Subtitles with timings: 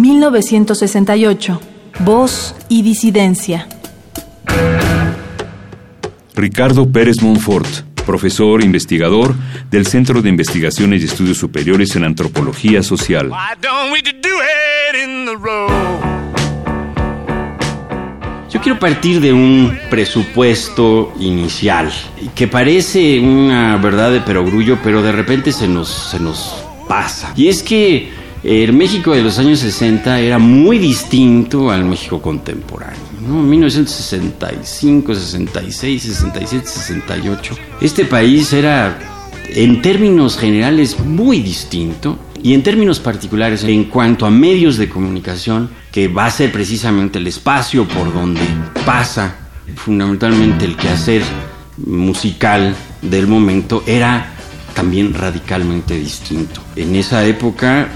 [0.00, 1.60] 1968.
[2.00, 3.68] Voz y disidencia.
[6.34, 7.66] Ricardo Pérez Monfort,
[8.06, 9.34] profesor investigador
[9.70, 13.30] del Centro de Investigaciones y Estudios Superiores en Antropología Social.
[18.50, 21.92] Yo quiero partir de un presupuesto inicial
[22.34, 27.32] que parece una verdad de perogrullo, pero de repente se nos, se nos pasa.
[27.36, 33.00] Y es que el México de los años 60 era muy distinto al México contemporáneo.
[33.26, 33.42] ¿no?
[33.42, 37.54] 1965, 66, 67, 68.
[37.80, 38.98] Este país era
[39.48, 45.68] en términos generales muy distinto y en términos particulares en cuanto a medios de comunicación,
[45.92, 48.40] que va a ser precisamente el espacio por donde
[48.86, 49.36] pasa
[49.76, 51.22] fundamentalmente el quehacer
[51.76, 54.32] musical del momento, era
[54.74, 56.62] también radicalmente distinto.
[56.76, 57.88] En esa época,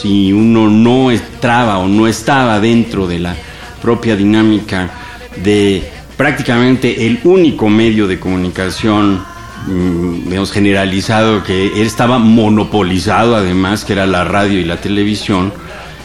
[0.00, 3.36] si uno no entraba o no estaba dentro de la
[3.80, 4.90] propia dinámica
[5.42, 5.82] de
[6.16, 9.22] prácticamente el único medio de comunicación
[9.66, 15.52] mm, digamos, generalizado que estaba monopolizado además, que era la radio y la televisión,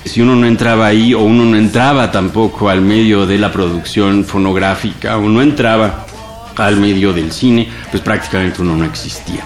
[0.05, 4.25] si uno no entraba ahí o uno no entraba tampoco al medio de la producción
[4.25, 6.05] fonográfica o no entraba
[6.55, 9.43] al medio del cine, pues prácticamente uno no existía.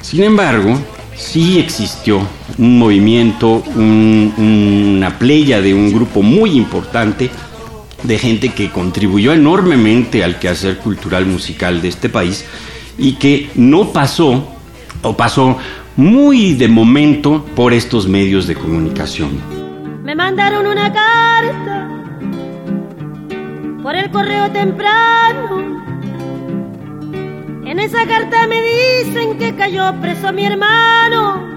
[0.00, 0.78] Sin embargo,
[1.16, 2.26] sí existió
[2.58, 7.30] un movimiento, una playa de un grupo muy importante
[8.02, 12.44] de gente que contribuyó enormemente al quehacer cultural musical de este país
[12.98, 14.48] y que no pasó
[15.02, 15.56] o pasó
[15.96, 19.30] muy de momento por estos medios de comunicación.
[20.02, 21.88] Me mandaron una carta
[23.82, 25.82] por el correo temprano.
[27.64, 31.51] En esa carta me dicen que cayó preso mi hermano.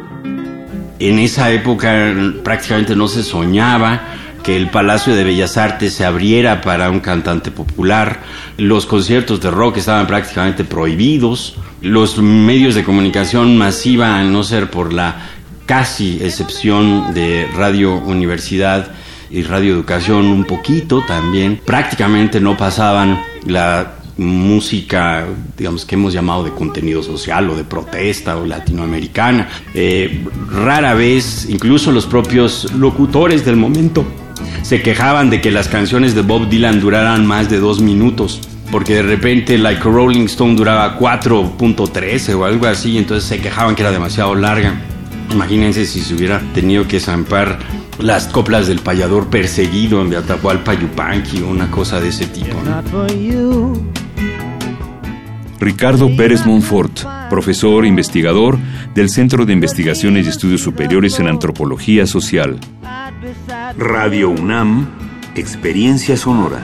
[1.00, 2.14] En esa época
[2.44, 4.02] prácticamente no se soñaba
[4.44, 8.22] que el Palacio de Bellas Artes se abriera para un cantante popular,
[8.58, 14.70] los conciertos de rock estaban prácticamente prohibidos, los medios de comunicación masiva, a no ser
[14.70, 15.16] por la
[15.66, 18.92] casi excepción de Radio Universidad
[19.32, 25.26] y Radio Educación un poquito también, prácticamente no pasaban la música,
[25.58, 29.50] digamos, que hemos llamado de contenido social o de protesta o latinoamericana.
[29.74, 34.06] Eh, rara vez, incluso los propios locutores del momento
[34.62, 38.42] se quejaban de que las canciones de Bob Dylan duraran más de dos minutos.
[38.72, 43.84] Porque de repente Like Rolling Stone duraba 4.13 o algo así, entonces se quejaban que
[43.84, 44.82] era demasiado larga.
[45.32, 47.60] Imagínense si se hubiera tenido que zampar
[48.00, 52.58] las coplas del payador perseguido en Atahualpa Yupanqui o una cosa de ese tipo.
[55.60, 57.00] Ricardo Pérez Monfort,
[57.30, 58.58] profesor investigador
[58.94, 62.60] del Centro de Investigaciones y Estudios Superiores en Antropología Social.
[63.78, 64.88] Radio UNAM,
[65.36, 66.64] Experiencia Sonora.